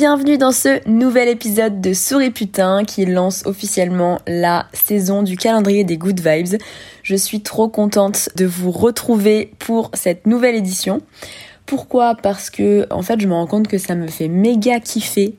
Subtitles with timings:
[0.00, 5.82] Bienvenue dans ce nouvel épisode de Souris Putain qui lance officiellement la saison du calendrier
[5.82, 6.60] des Good Vibes.
[7.02, 11.00] Je suis trop contente de vous retrouver pour cette nouvelle édition.
[11.66, 12.14] Pourquoi?
[12.14, 15.34] Parce que en fait, je me rends compte que ça me fait méga kiffer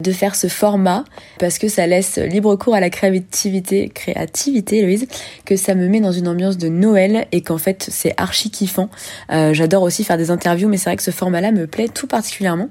[0.00, 1.04] de faire ce format
[1.38, 5.06] parce que ça laisse libre cours à la créativité, créativité Louise,
[5.44, 8.88] que ça me met dans une ambiance de Noël et qu'en fait c'est archi kiffant.
[9.32, 12.06] Euh, j'adore aussi faire des interviews mais c'est vrai que ce format-là me plaît tout
[12.06, 12.68] particulièrement.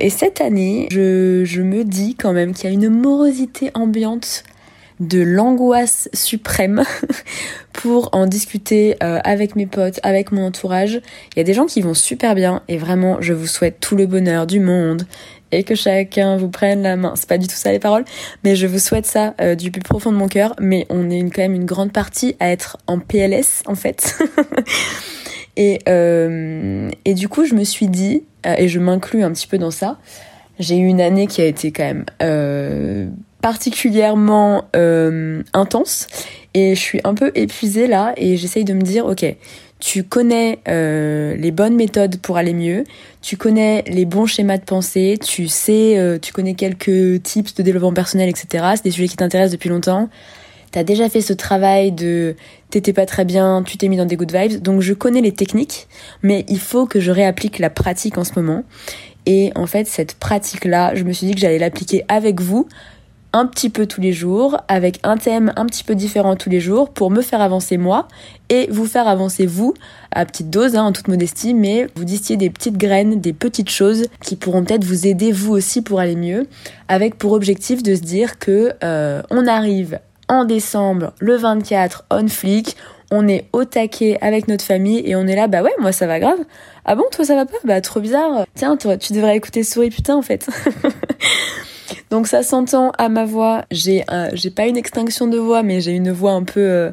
[0.00, 4.44] Et cette année, je, je me dis quand même qu'il y a une morosité ambiante
[5.00, 6.82] de l'angoisse suprême
[7.72, 11.00] pour en discuter euh, avec mes potes, avec mon entourage.
[11.34, 13.96] Il y a des gens qui vont super bien et vraiment je vous souhaite tout
[13.96, 15.06] le bonheur du monde
[15.52, 17.14] et que chacun vous prenne la main.
[17.16, 18.04] C'est pas du tout ça les paroles,
[18.44, 20.54] mais je vous souhaite ça euh, du plus profond de mon cœur.
[20.60, 24.18] Mais on est quand même une grande partie à être en PLS en fait.
[25.56, 29.46] et, euh, et du coup, je me suis dit, euh, et je m'inclus un petit
[29.46, 29.98] peu dans ça,
[30.58, 34.64] j'ai eu une année qui a été quand même particulièrement
[35.54, 36.08] intense
[36.54, 39.24] et je suis un peu épuisée là et j'essaye de me dire, ok,
[39.80, 42.84] tu connais euh, les bonnes méthodes pour aller mieux,
[43.22, 47.62] tu connais les bons schémas de pensée, tu sais, euh, tu connais quelques tips de
[47.62, 48.64] développement personnel, etc.
[48.76, 50.08] C'est des sujets qui t'intéressent depuis longtemps.
[50.72, 52.34] T'as déjà fait ce travail de
[52.70, 55.32] t'étais pas très bien, tu t'es mis dans des good vibes, donc je connais les
[55.32, 55.88] techniques,
[56.22, 58.64] mais il faut que je réapplique la pratique en ce moment.
[59.24, 62.68] Et en fait, cette pratique-là, je me suis dit que j'allais l'appliquer avec vous
[63.32, 66.60] un petit peu tous les jours, avec un thème un petit peu différent tous les
[66.60, 68.08] jours, pour me faire avancer moi
[68.48, 69.74] et vous faire avancer vous,
[70.12, 73.70] à petite dose, hein, en toute modestie, mais vous distiller des petites graines, des petites
[73.70, 76.46] choses qui pourront peut-être vous aider vous aussi pour aller mieux,
[76.88, 82.28] avec pour objectif de se dire que euh, on arrive en décembre, le 24, on
[82.28, 82.76] flic,
[83.10, 86.06] on est au taquet avec notre famille et on est là, bah ouais, moi ça
[86.06, 86.38] va grave.
[86.84, 87.56] Ah bon, toi ça va pas?
[87.64, 88.44] Bah trop bizarre.
[88.54, 90.48] Tiens, toi, tu devrais écouter Souris putain en fait.
[92.10, 93.64] Donc ça s'entend à ma voix.
[93.70, 94.04] J'ai
[94.54, 96.90] pas une extinction de voix, mais j'ai une voix un peu euh,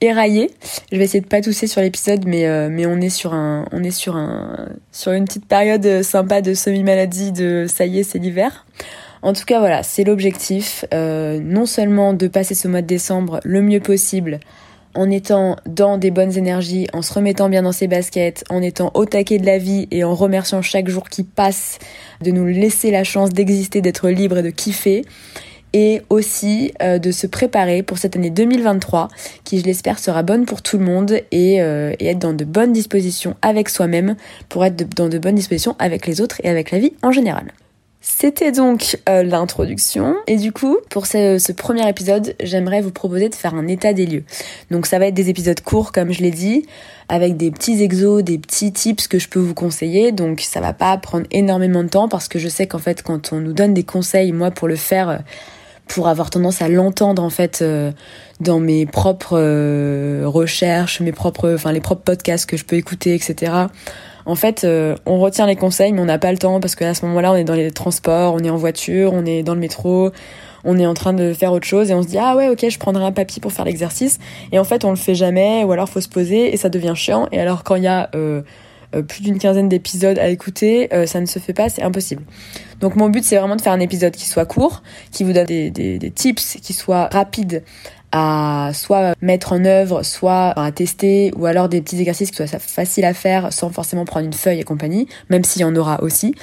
[0.00, 0.50] éraillée.
[0.92, 3.66] Je vais essayer de pas tousser sur l'épisode, mais euh, mais on est sur un
[3.72, 7.32] on est sur un sur une petite période sympa de semi-maladie.
[7.32, 8.66] De ça y est, c'est l'hiver.
[9.22, 10.84] En tout cas, voilà, c'est l'objectif.
[10.94, 14.40] Euh, non seulement de passer ce mois de décembre le mieux possible
[14.96, 18.90] en étant dans des bonnes énergies, en se remettant bien dans ses baskets, en étant
[18.94, 21.78] au taquet de la vie et en remerciant chaque jour qui passe
[22.22, 25.04] de nous laisser la chance d'exister, d'être libre et de kiffer.
[25.72, 29.08] Et aussi euh, de se préparer pour cette année 2023
[29.44, 32.44] qui, je l'espère, sera bonne pour tout le monde et, euh, et être dans de
[32.44, 34.16] bonnes dispositions avec soi-même
[34.48, 37.52] pour être dans de bonnes dispositions avec les autres et avec la vie en général.
[38.08, 43.34] C'était donc euh, l'introduction et du coup pour ce, premier épisode j'aimerais vous proposer de
[43.34, 44.22] faire un état des lieux.
[44.70, 46.66] Donc ça va être des épisodes courts comme je l'ai dit
[47.08, 50.72] avec des petits exos, des petits tips que je peux vous conseiller donc ça va
[50.72, 53.74] pas prendre énormément de temps parce que je sais qu'en fait quand on nous donne
[53.74, 55.18] des conseils moi pour le faire euh,
[55.88, 57.90] pour avoir tendance à l'entendre en fait euh,
[58.38, 59.36] dans mes propres
[60.24, 63.66] recherches, mes propres enfin les propres podcasts que je peux écouter etc
[64.26, 66.94] en fait, euh, on retient les conseils, mais on n'a pas le temps parce qu'à
[66.94, 69.60] ce moment-là, on est dans les transports, on est en voiture, on est dans le
[69.60, 70.10] métro,
[70.64, 72.66] on est en train de faire autre chose et on se dit ah ouais ok
[72.68, 74.18] je prendrai un papier pour faire l'exercice
[74.50, 76.94] et en fait on le fait jamais ou alors faut se poser et ça devient
[76.96, 78.42] chiant et alors quand il y a euh,
[78.96, 82.24] euh, plus d'une quinzaine d'épisodes à écouter, ça ne se fait pas, c'est impossible.
[82.80, 84.82] Donc mon but c'est vraiment de faire un épisode qui soit court,
[85.12, 87.62] qui vous donne des, des tips, qui soit rapide
[88.72, 93.04] soit mettre en œuvre, soit à tester, ou alors des petits exercices qui soient faciles
[93.04, 96.34] à faire sans forcément prendre une feuille et compagnie, même s'il y en aura aussi,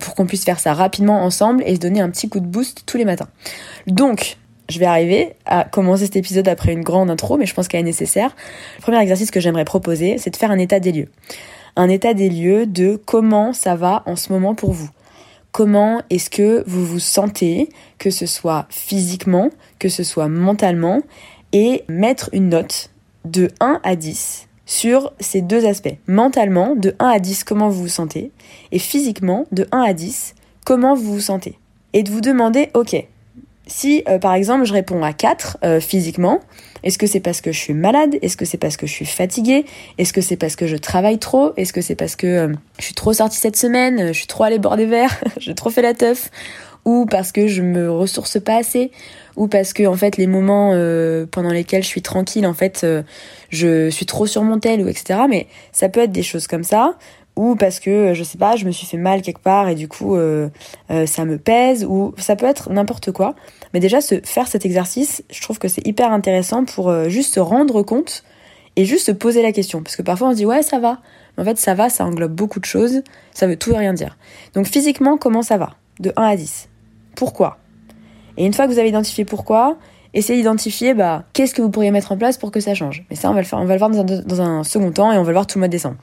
[0.00, 2.82] pour qu'on puisse faire ça rapidement ensemble et se donner un petit coup de boost
[2.86, 3.28] tous les matins.
[3.86, 4.36] Donc,
[4.68, 7.80] je vais arriver à commencer cet épisode après une grande intro, mais je pense qu'elle
[7.80, 8.34] est nécessaire.
[8.78, 11.08] Le premier exercice que j'aimerais proposer, c'est de faire un état des lieux.
[11.76, 14.88] Un état des lieux de comment ça va en ce moment pour vous
[15.52, 17.68] comment est-ce que vous vous sentez,
[17.98, 21.02] que ce soit physiquement, que ce soit mentalement,
[21.52, 22.90] et mettre une note
[23.24, 25.96] de 1 à 10 sur ces deux aspects.
[26.06, 28.32] Mentalement, de 1 à 10, comment vous vous sentez,
[28.72, 30.34] et physiquement, de 1 à 10,
[30.64, 31.58] comment vous vous sentez.
[31.92, 33.06] Et de vous demander, ok,
[33.72, 36.40] si par exemple je réponds à 4 physiquement,
[36.82, 38.16] est-ce que c'est parce que je suis malade?
[38.22, 39.64] Est-ce que c'est parce que je suis fatiguée?
[39.98, 41.52] Est-ce que c'est parce que je travaille trop?
[41.56, 44.58] Est-ce que c'est parce que je suis trop sortie cette semaine Je suis trop allée
[44.58, 46.30] boire des verres J'ai trop fait la teuf?
[46.84, 48.90] Ou parce que je me ressource pas assez?
[49.36, 52.82] Ou parce que en fait les moments euh, pendant lesquels je suis tranquille en fait
[52.82, 53.02] euh,
[53.50, 56.64] je suis trop sur mon tel ou etc mais ça peut être des choses comme
[56.64, 56.96] ça.
[57.34, 59.76] Ou parce que euh, je sais pas je me suis fait mal quelque part et
[59.76, 60.16] du coup
[60.88, 61.84] ça me pèse.
[61.84, 63.36] Ou ça peut être n'importe quoi
[63.72, 67.40] mais déjà se faire cet exercice je trouve que c'est hyper intéressant pour juste se
[67.40, 68.24] rendre compte
[68.76, 69.82] et juste se poser la question.
[69.82, 70.98] Parce que parfois on se dit ouais ça va.
[71.36, 73.02] Mais en fait ça va ça englobe beaucoup de choses.
[73.32, 74.16] Ça veut tout et rien dire.
[74.54, 75.74] Donc physiquement comment ça va?
[76.00, 76.68] De 1 à 10
[77.14, 77.58] pourquoi?
[78.36, 79.76] Et une fois que vous avez identifié pourquoi,
[80.14, 83.04] essayez d'identifier bah, qu'est-ce que vous pourriez mettre en place pour que ça change.
[83.10, 85.12] Mais ça, on va le, faire, on va voir dans un, dans un second temps
[85.12, 85.96] et on va le voir tout le mois de décembre.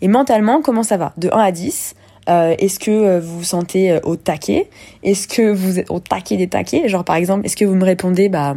[0.00, 1.12] Et mentalement, comment ça va?
[1.16, 1.94] De 1 à 10,
[2.30, 4.68] euh, est-ce que euh, vous vous sentez euh, au taquet?
[5.02, 6.88] Est-ce que vous êtes au taquet des taquets?
[6.88, 8.54] Genre par exemple, est-ce que vous me répondez bah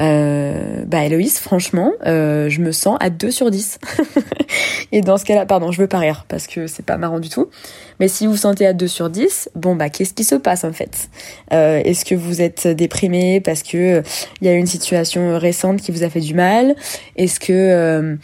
[0.00, 3.78] euh, bah Héloïse, franchement, euh, je me sens à 2 sur 10.
[4.92, 7.48] et dans ce cas-là, pardon, je veux pas parce que c'est pas marrant du tout.
[7.98, 10.64] Mais si vous vous sentez à 2 sur 10, bon bah qu'est-ce qui se passe
[10.64, 11.10] en fait?
[11.52, 14.02] Euh, Est-ce que vous êtes déprimé parce que
[14.40, 16.74] il y a une situation récente qui vous a fait du mal?
[17.16, 18.18] Est-ce que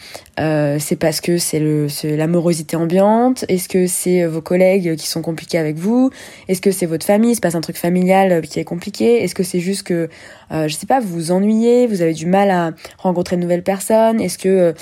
[0.79, 1.59] c'est parce que c'est
[2.03, 3.45] l'amorosité ambiante?
[3.49, 6.09] Est-ce que c'est vos collègues qui sont compliqués avec vous?
[6.47, 7.35] Est-ce que c'est votre famille?
[7.35, 9.23] Se passe un truc familial qui est compliqué?
[9.23, 10.09] Est-ce que c'est juste que
[10.49, 14.21] je sais pas, vous vous ennuyez Vous avez du mal à rencontrer de nouvelles personnes
[14.21, 14.73] Est-ce que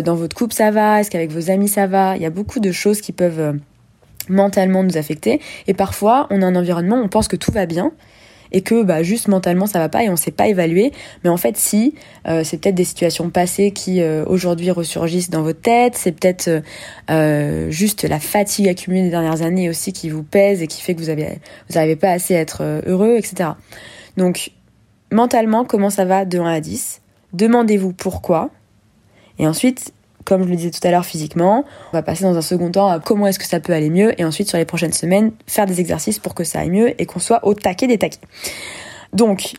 [0.00, 2.16] dans votre couple ça va Est-ce qu'avec vos amis ça va?
[2.16, 3.58] Il y a beaucoup de choses qui peuvent
[4.28, 5.40] mentalement nous affecter.
[5.66, 7.92] Et parfois, on a un environnement, on pense que tout va bien
[8.52, 10.92] et que bah, juste mentalement ça va pas et on sait pas évaluer.
[11.24, 11.94] Mais en fait, si,
[12.28, 16.62] euh, c'est peut-être des situations passées qui euh, aujourd'hui ressurgissent dans votre tête, c'est peut-être
[17.10, 20.94] euh, juste la fatigue accumulée des dernières années aussi qui vous pèse et qui fait
[20.94, 21.10] que vous
[21.74, 23.50] n'arrivez pas assez à être heureux, etc.
[24.16, 24.52] Donc,
[25.10, 27.00] mentalement, comment ça va de 1 à 10
[27.32, 28.50] Demandez-vous pourquoi.
[29.38, 29.92] Et ensuite,
[30.26, 31.64] comme je le disais tout à l'heure physiquement.
[31.92, 34.20] On va passer dans un second temps à comment est-ce que ça peut aller mieux
[34.20, 37.06] et ensuite sur les prochaines semaines faire des exercices pour que ça aille mieux et
[37.06, 38.18] qu'on soit au taquet des taquets.
[39.14, 39.54] Donc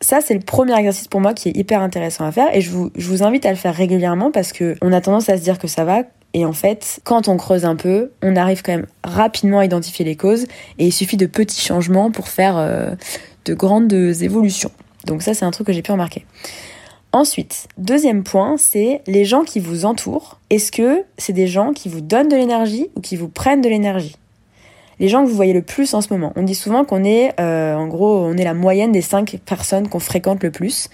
[0.00, 2.70] ça, c'est le premier exercice pour moi qui est hyper intéressant à faire et je
[2.70, 5.66] vous, invite à le faire régulièrement parce que on a tendance à se dire que
[5.66, 6.02] ça va
[6.32, 10.04] et en fait, quand on creuse un peu, on arrive quand même rapidement à identifier
[10.04, 10.44] les causes
[10.78, 12.90] et il suffit de petits changements pour faire euh,
[13.46, 14.70] de grandes évolutions.
[15.06, 16.24] Donc ça, c'est un truc que j'ai pu remarquer.
[17.12, 20.38] Ensuite, deuxième point, c'est les gens qui vous entourent.
[20.48, 23.68] Est-ce que c'est des gens qui vous donnent de l'énergie ou qui vous prennent de
[23.68, 24.16] l'énergie?
[25.00, 26.32] Les gens que vous voyez le plus en ce moment.
[26.36, 29.88] On dit souvent qu'on est, euh, en gros, on est la moyenne des cinq personnes
[29.88, 30.88] qu'on fréquente le plus.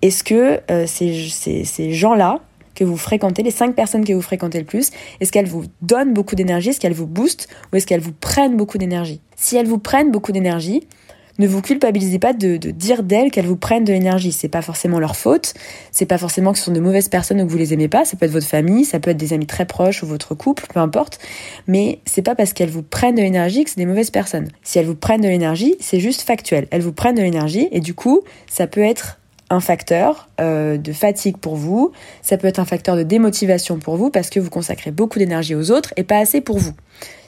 [0.00, 2.40] Est-ce que euh, ces, ces, gens-là
[2.74, 4.90] que vous fréquentez, les cinq personnes que vous fréquentez le plus,
[5.20, 7.48] est-ce qu'elles vous donnent beaucoup d'énergie, est-ce qu'elles vous boostent?
[7.72, 9.20] Ou est-ce qu'elles vous prennent beaucoup d'énergie?
[9.36, 10.88] Si elles vous prennent beaucoup d'énergie,
[11.38, 14.32] ne vous culpabilisez pas de, dire d'elles qu'elles vous prennent de l'énergie.
[14.32, 15.54] C'est pas forcément leur faute.
[15.90, 18.04] C'est pas forcément que ce sont de mauvaises personnes ou que vous les aimez pas.
[18.04, 20.66] Ça peut être votre famille, ça peut être des amis très proches ou votre couple,
[20.72, 21.18] peu importe.
[21.66, 24.48] Mais c'est pas parce qu'elles vous prennent de l'énergie que c'est des mauvaises personnes.
[24.62, 26.66] Si elles vous prennent de l'énergie, c'est juste factuel.
[26.70, 29.18] Elles vous prennent de l'énergie et du coup, ça peut être
[29.52, 33.96] un facteur euh, de fatigue pour vous, ça peut être un facteur de démotivation pour
[33.96, 36.72] vous parce que vous consacrez beaucoup d'énergie aux autres et pas assez pour vous.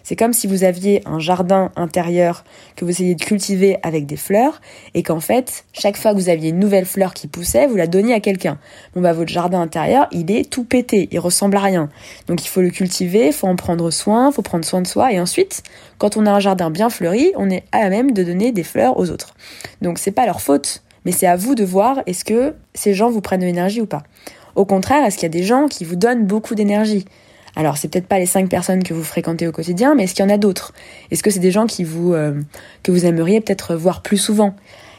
[0.02, 2.44] C'est comme si vous aviez un jardin intérieur
[2.76, 4.60] que vous essayez de cultiver avec des fleurs
[4.94, 7.86] et qu'en fait, chaque fois que vous aviez une nouvelle fleur qui poussait, vous la
[7.86, 8.58] donniez à quelqu'un.
[8.94, 11.90] Bon bah votre jardin intérieur, il est tout pété, il ressemble à rien.
[12.26, 14.86] Donc il faut le cultiver, il faut en prendre soin, il faut prendre soin de
[14.86, 15.62] soi et ensuite,
[15.98, 18.98] quand on a un jardin bien fleuri, on est à même de donner des fleurs
[18.98, 19.34] aux autres.
[19.80, 23.10] Donc c'est pas leur faute, mais c'est à vous de voir est-ce que ces gens
[23.10, 24.02] vous prennent de l'énergie ou pas.
[24.54, 27.04] Au contraire, est-ce qu'il y a des gens qui vous donnent beaucoup d'énergie?
[27.56, 30.24] Alors, c'est peut-être pas les cinq personnes que vous fréquentez au quotidien, mais est-ce qu'il
[30.24, 30.72] y en a d'autres?
[31.10, 32.40] Est-ce que c'est des gens qui vous euh,
[32.82, 34.54] que vous aimeriez peut-être voir plus souvent?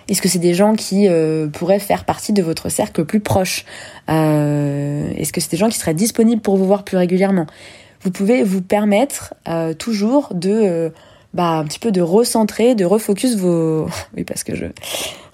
[0.08, 3.66] Est-ce que c'est des gens qui euh, pourraient faire partie de votre cercle plus proche?
[4.10, 7.48] Euh, Est-ce que c'est des gens qui seraient disponibles pour vous voir plus régulièrement?
[8.02, 9.34] Vous pouvez vous permettre
[9.80, 10.92] toujours de
[11.34, 13.88] bah, un petit peu de recentrer, de refocus vos...
[14.16, 14.66] oui, parce que je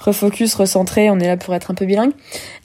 [0.01, 2.11] refocus, recentrer, on est là pour être un peu bilingue.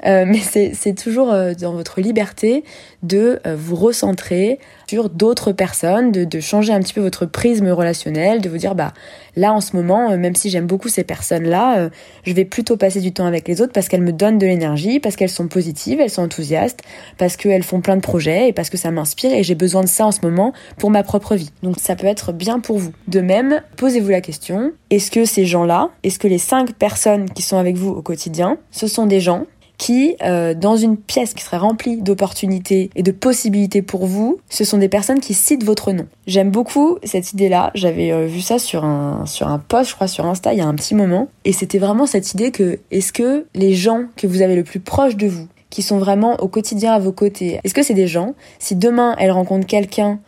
[0.06, 2.64] Euh, mais c'est toujours euh, dans votre liberté
[3.02, 8.48] de euh, vous recentrer d'autres personnes, de, changer un petit peu votre prisme relationnel, de
[8.48, 8.92] vous dire bah
[9.34, 11.90] là en ce moment, même si j'aime beaucoup ces personnes-là,
[12.24, 15.00] je vais plutôt passer du temps avec les autres parce qu'elles me donnent de l'énergie,
[15.00, 16.82] parce qu'elles sont positives, elles sont enthousiastes,
[17.18, 19.88] parce qu'elles font plein de projets et parce que ça m'inspire et j'ai besoin de
[19.88, 21.50] ça en ce moment pour ma propre vie.
[21.62, 22.92] Donc ça peut être bien pour vous.
[23.08, 27.42] De même, posez-vous la question, est-ce que ces gens-là, est-ce que les cinq personnes qui
[27.42, 29.46] sont avec vous au quotidien, ce sont des gens
[29.78, 34.64] qui, euh, dans une pièce qui serait remplie d'opportunités et de possibilités pour vous, ce
[34.64, 36.06] sont des personnes qui citent votre nom.
[36.26, 37.70] J'aime beaucoup cette idée-là.
[37.74, 40.62] J'avais euh, vu ça sur un, sur un post, je crois, sur Insta il y
[40.62, 41.28] a un petit moment.
[41.44, 44.80] Et c'était vraiment cette idée que, est-ce que les gens que vous avez le plus
[44.80, 48.06] proches de vous, qui sont vraiment au quotidien à vos côtés, est-ce que c'est des
[48.06, 50.20] gens, si demain elles rencontrent quelqu'un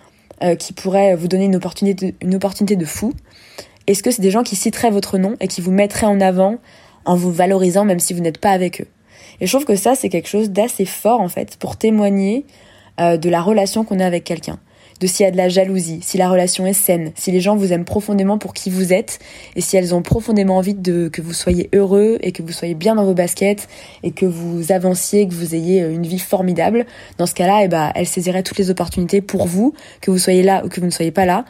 [0.43, 3.13] euh, qui pourrait vous donner une opportunité une opportunité de fou,
[3.87, 6.57] est-ce que c'est des gens qui citeraient votre nom et qui vous mettraient en avant
[7.07, 8.87] en vous valorisant même si vous n'êtes pas avec eux?
[9.41, 12.45] Et je trouve que ça, c'est quelque chose d'assez fort, en fait, pour témoigner
[13.01, 14.59] euh, de la relation qu'on a avec quelqu'un.
[15.01, 17.55] De s'il y a de la jalousie, si la relation est saine, si les gens
[17.55, 19.21] vous aiment profondément pour qui vous êtes,
[19.55, 22.75] et si elles ont profondément envie de que vous soyez heureux et que vous soyez
[22.75, 23.69] bien dans vos baskets
[24.03, 26.85] et que vous avanciez, que vous ayez euh, une vie formidable.
[27.17, 30.43] Dans ce cas-là, eh ben, elles saisiraient toutes les opportunités pour vous, que vous soyez
[30.43, 31.45] là ou que vous ne soyez pas là,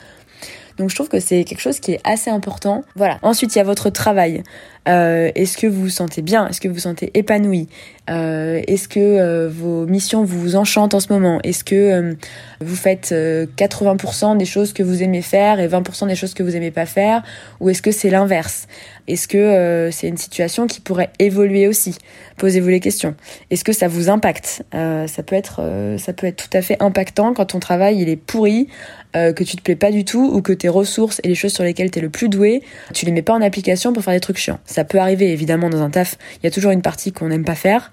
[0.78, 2.84] donc je trouve que c'est quelque chose qui est assez important.
[2.94, 3.18] Voilà.
[3.22, 4.42] Ensuite, il y a votre travail.
[4.88, 6.48] Euh, est-ce que vous vous sentez bien?
[6.48, 7.68] Est-ce que vous vous sentez épanoui?
[8.08, 11.40] Euh, Est-ce que euh, vos missions vous enchantent en ce moment?
[11.42, 12.16] Est-ce que
[12.60, 16.56] vous faites 80% des choses que vous aimez faire et 20% des choses que vous
[16.56, 17.22] aimez pas faire?
[17.60, 18.66] Ou est-ce que c'est l'inverse?
[19.08, 21.96] Est-ce que c'est une situation qui pourrait évoluer aussi?
[22.38, 23.14] Posez-vous les questions.
[23.50, 24.62] Est-ce que ça vous impacte?
[24.72, 28.16] Ça peut être, ça peut être tout à fait impactant quand ton travail il est
[28.16, 28.68] pourri,
[29.14, 31.64] que tu te plais pas du tout ou que tes ressources et les choses sur
[31.64, 32.62] lesquelles tu es le plus doué,
[32.94, 34.60] tu les mets pas en application pour faire des trucs chiants.
[34.64, 37.44] Ça peut arriver évidemment dans un taf, il y a toujours une partie qu'on n'aime
[37.44, 37.90] pas faire,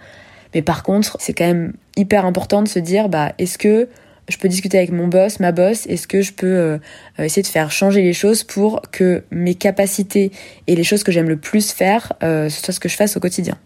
[0.53, 3.87] mais par contre, c'est quand même hyper important de se dire bah est-ce que
[4.29, 6.77] je peux discuter avec mon boss, ma boss, est-ce que je peux euh,
[7.19, 10.31] essayer de faire changer les choses pour que mes capacités
[10.67, 13.19] et les choses que j'aime le plus faire, euh, soit ce que je fasse au
[13.19, 13.57] quotidien?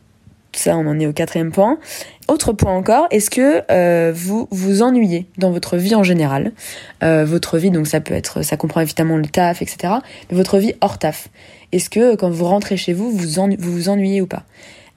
[0.52, 1.78] Ça, on en est au quatrième point.
[2.28, 6.52] Autre point encore, est-ce que euh, vous vous ennuyez dans votre vie en général?
[7.04, 9.94] Euh, Votre vie, donc ça peut être, ça comprend évidemment le taf, etc.
[10.30, 11.30] Mais votre vie hors taf.
[11.72, 13.28] Est-ce que quand vous rentrez chez vous, vous
[13.60, 14.44] vous, ennuyez ou pas?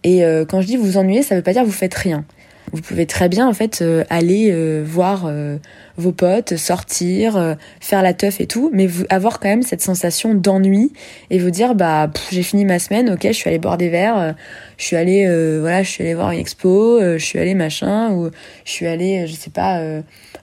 [0.04, 2.24] Et euh, quand je dis vous ennuyez, ça veut pas dire vous faites rien.
[2.70, 5.58] Vous pouvez très bien en fait euh, aller euh, voir euh,
[5.96, 10.92] vos potes, sortir, faire la teuf et tout, mais avoir quand même cette sensation d'ennui
[11.30, 14.34] et vous dire bah j'ai fini ma semaine, ok, je suis allé boire des verres,
[14.78, 15.26] je suis allé
[15.60, 18.30] voilà, je suis allé voir une expo, je suis allé machin ou
[18.64, 19.82] je suis allé je sais pas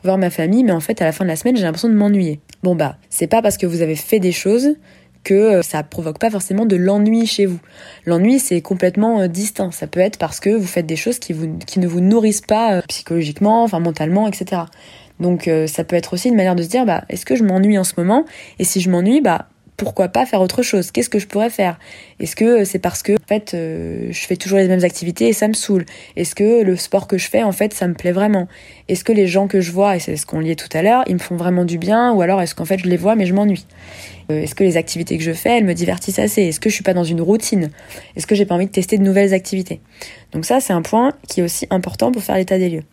[0.04, 1.96] voir ma famille, mais en fait à la fin de la semaine j'ai l'impression de
[1.96, 2.40] m'ennuyer.
[2.62, 4.76] Bon bah c'est pas parce que vous avez fait des choses
[5.24, 7.60] que euh, ça provoque pas forcément de l'ennui chez vous.
[8.06, 9.72] L'ennui c'est complètement euh, distinct.
[9.72, 12.82] Ça peut être parce que vous faites des choses qui, ne vous nourrissent pas euh,
[12.88, 14.64] psychologiquement, enfin mentalement, etc.
[15.20, 17.78] Donc ça peut être aussi une manière de se dire bah est-ce que je m'ennuie
[17.78, 18.24] en ce moment?
[18.58, 19.49] Et si je m'ennuie, bah
[19.80, 20.92] pourquoi pas faire autre chose?
[20.92, 21.80] Qu'est-ce que je pourrais faire?
[22.20, 25.34] Est-ce que c'est parce que en fait euh, je fais toujours les mêmes activités et
[25.34, 25.86] ça me saoule?
[26.18, 28.50] Est-ce que le sport que je fais en fait ça me plaît vraiment?
[28.90, 31.04] Est-ce que les gens que je vois et c'est ce qu'on liait tout à l'heure,
[31.08, 33.26] ils me font vraiment du bien ou alors est-ce qu'en fait je les vois mais
[33.26, 33.66] je m'ennuie?
[34.30, 36.44] Euh, Est-ce que les activités que je fais elles me divertissent assez?
[36.44, 37.72] Est-ce que je suis pas dans une routine?
[38.18, 39.80] Est-ce que j'ai pas envie de tester de nouvelles activités?
[40.34, 42.84] Donc ça c'est un point qui est aussi important pour faire l'état des lieux.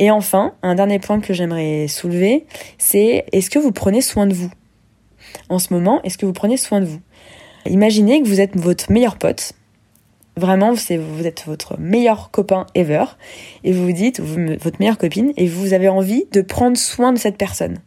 [0.00, 4.34] Et enfin, un dernier point que j'aimerais soulever, c'est est-ce que vous prenez soin de
[4.34, 4.50] vous?
[5.48, 7.00] En ce moment, est-ce que vous prenez soin de vous
[7.66, 9.52] Imaginez que vous êtes votre meilleur pote.
[10.36, 13.04] Vraiment, vous êtes votre meilleur copain ever.
[13.62, 17.18] Et vous vous dites, votre meilleure copine, et vous avez envie de prendre soin de
[17.18, 17.78] cette personne.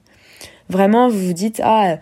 [0.69, 1.97] Vraiment, vous vous dites, ah,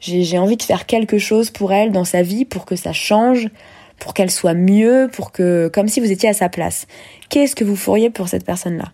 [0.00, 3.48] j'ai envie de faire quelque chose pour elle dans sa vie, pour que ça change,
[3.98, 6.86] pour qu'elle soit mieux, pour que, comme si vous étiez à sa place.
[7.28, 8.92] Qu'est-ce que vous feriez pour cette personne-là?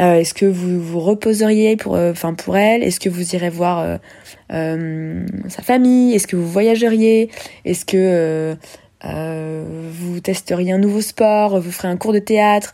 [0.00, 2.82] Euh, Est-ce que vous vous reposeriez pour, euh, enfin pour elle?
[2.82, 3.98] Est-ce que vous irez voir
[4.52, 6.14] euh, sa famille?
[6.14, 7.30] Est-ce que vous voyageriez?
[7.64, 8.56] Est-ce que
[9.04, 11.60] vous testeriez un nouveau sport?
[11.60, 12.72] Vous ferez un cours de théâtre?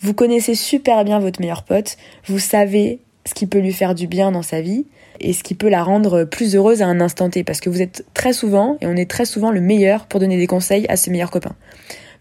[0.00, 1.96] Vous connaissez super bien votre meilleur pote.
[2.26, 4.86] Vous savez ce qui peut lui faire du bien dans sa vie
[5.20, 7.82] et ce qui peut la rendre plus heureuse à un instant T parce que vous
[7.82, 10.96] êtes très souvent et on est très souvent le meilleur pour donner des conseils à
[10.96, 11.56] ses meilleurs copains.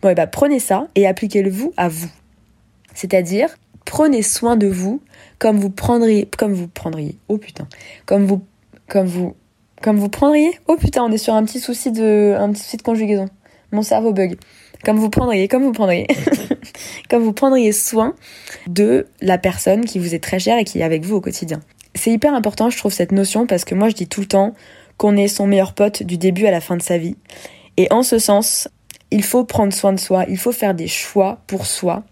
[0.01, 2.09] Bon et bah prenez ça et appliquez-le vous à vous.
[2.93, 3.49] C'est-à-dire
[3.87, 5.01] prenez soin de vous
[5.39, 7.67] comme vous prendriez, comme vous prendriez, oh putain,
[8.05, 8.43] comme vous,
[8.87, 9.35] comme vous,
[9.81, 12.77] comme vous prendriez, oh putain, on est sur un petit souci de, un petit souci
[12.77, 13.27] de conjugaison.
[13.71, 14.37] Mon cerveau bug.
[14.83, 16.07] Comme vous prendriez, comme vous prendriez,
[17.09, 18.13] comme vous prendriez soin
[18.67, 21.59] de la personne qui vous est très chère et qui est avec vous au quotidien.
[21.95, 24.53] C'est hyper important, je trouve, cette notion parce que moi, je dis tout le temps
[24.97, 27.15] qu'on est son meilleur pote du début à la fin de sa vie.
[27.77, 28.69] Et en ce sens,
[29.11, 32.03] il faut prendre soin de soi, il faut faire des choix pour soi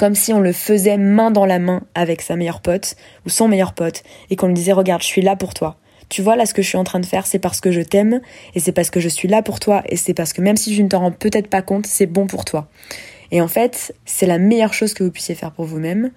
[0.00, 3.48] comme si on le faisait main dans la main avec sa meilleure pote ou son
[3.48, 5.76] meilleur pote et qu'on lui disait regarde, je suis là pour toi.
[6.08, 7.82] Tu vois là ce que je suis en train de faire, c'est parce que je
[7.82, 8.22] t'aime
[8.54, 10.74] et c'est parce que je suis là pour toi et c'est parce que même si
[10.74, 12.66] je ne t'en rends peut-être pas compte, c'est bon pour toi.
[13.30, 16.12] Et en fait, c'est la meilleure chose que vous puissiez faire pour vous-même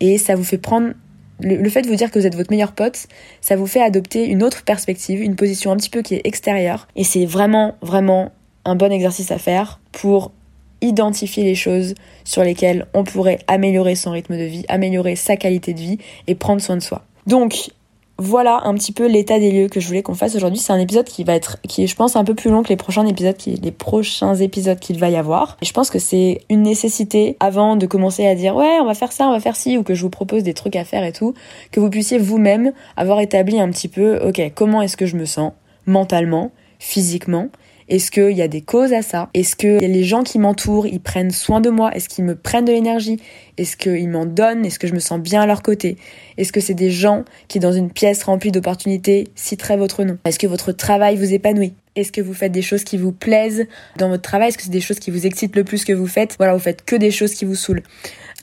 [0.00, 0.94] et ça vous fait prendre
[1.40, 3.06] le, fait de vous dire que vous êtes votre meilleur pote,
[3.42, 6.88] ça vous fait adopter une autre perspective, une position un petit peu qui est extérieure
[6.96, 8.32] et c'est vraiment vraiment
[8.64, 10.32] un bon exercice à faire pour
[10.80, 15.74] identifier les choses sur lesquelles on pourrait améliorer son rythme de vie, améliorer sa qualité
[15.74, 17.04] de vie et prendre soin de soi.
[17.26, 17.70] Donc,
[18.18, 20.58] voilà un petit peu l'état des lieux que je voulais qu'on fasse aujourd'hui.
[20.58, 22.68] C'est un épisode qui va être, qui est, je pense, un peu plus long que
[22.68, 25.58] les prochains épisodes, les prochains épisodes qu'il va y avoir.
[25.60, 28.94] Et je pense que c'est une nécessité avant de commencer à dire ouais, on va
[28.94, 31.04] faire ça, on va faire ci, ou que je vous propose des trucs à faire
[31.04, 31.34] et tout,
[31.72, 35.26] que vous puissiez vous-même avoir établi un petit peu, ok, comment est-ce que je me
[35.26, 35.52] sens
[35.84, 37.48] mentalement, physiquement,
[37.88, 39.30] est-ce qu'il y a des causes à ça?
[39.32, 41.92] Est-ce que les gens qui m'entourent, ils prennent soin de moi?
[41.94, 43.20] Est-ce qu'ils me prennent de l'énergie?
[43.58, 44.66] Est-ce qu'ils m'en donnent?
[44.66, 45.96] Est-ce que je me sens bien à leur côté?
[46.36, 50.18] Est-ce que c'est des gens qui, dans une pièce remplie d'opportunités, citeraient votre nom?
[50.24, 51.74] Est-ce que votre travail vous épanouit?
[51.94, 53.66] Est-ce que vous faites des choses qui vous plaisent
[53.96, 54.48] dans votre travail?
[54.48, 56.34] Est-ce que c'est des choses qui vous excitent le plus que vous faites?
[56.38, 57.82] Voilà, vous faites que des choses qui vous saoulent.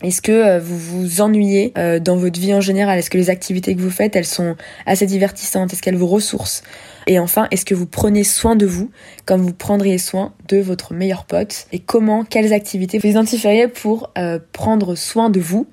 [0.02, 2.98] Est-ce que euh, vous vous ennuyez euh, dans votre vie en général?
[2.98, 5.72] Est-ce que les activités que vous faites, elles sont assez divertissantes?
[5.72, 6.64] Est-ce qu'elles vous ressourcent?
[7.08, 8.92] Et enfin, est-ce que vous prenez soin de vous
[9.26, 11.68] comme vous prendriez soin de votre meilleur pote?
[11.72, 15.68] Et comment, quelles activités vous identifieriez pour euh, prendre soin de vous?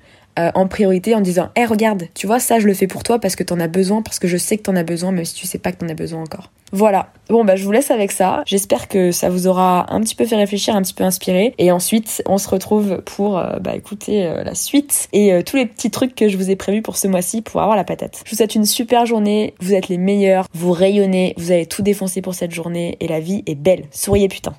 [0.53, 3.35] En priorité en disant Eh regarde, tu vois, ça je le fais pour toi parce
[3.35, 5.47] que t'en as besoin, parce que je sais que t'en as besoin, même si tu
[5.47, 6.51] sais pas que t'en as besoin encore.
[6.71, 7.11] Voilà.
[7.29, 8.43] Bon bah je vous laisse avec ça.
[8.45, 11.53] J'espère que ça vous aura un petit peu fait réfléchir, un petit peu inspiré.
[11.57, 15.57] Et ensuite, on se retrouve pour euh, bah écouter euh, la suite et euh, tous
[15.57, 18.21] les petits trucs que je vous ai prévus pour ce mois-ci pour avoir la patate.
[18.25, 19.53] Je vous souhaite une super journée.
[19.59, 20.47] Vous êtes les meilleurs.
[20.53, 21.33] Vous rayonnez.
[21.37, 23.85] Vous avez tout défoncé pour cette journée et la vie est belle.
[23.91, 24.53] Souriez putain.